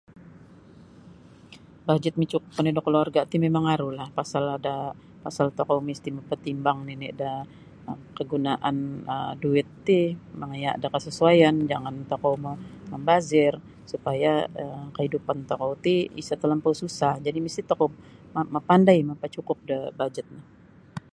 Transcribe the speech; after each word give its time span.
Bajet 1.87 2.15
micukup 2.21 2.43
oni' 2.59 2.75
da 2.75 2.81
kaluarga' 2.85 3.27
ti 3.29 3.35
mimang 3.43 3.65
arulah 3.73 4.07
pasal 4.17 4.43
ada' 4.55 4.93
pasal 5.23 5.47
tokou 5.57 5.79
misti' 5.87 6.15
mapatimbang 6.17 6.79
nini' 6.87 7.17
da 7.21 7.31
kagunaan 8.17 8.77
um 9.05 9.19
duit 9.41 9.67
ti 9.87 9.99
mangaya' 10.39 10.79
da 10.81 10.87
kasasuaian 10.93 11.55
jangan 11.71 11.95
tokou 12.11 12.33
mo 12.43 12.53
mambazir 12.91 13.53
supaya 13.91 14.31
um 14.63 14.85
kaidupan 14.97 15.39
tokou 15.49 15.71
ti 15.85 15.95
isa' 16.21 16.39
talampau 16.41 16.73
susah 16.81 17.13
jadi' 17.25 17.43
misti' 17.45 17.67
tokou 17.69 17.89
mapandai 18.55 18.99
mapacukup 19.09 19.57
da 19.69 19.77
bajet 19.99 20.27
no. 20.35 20.41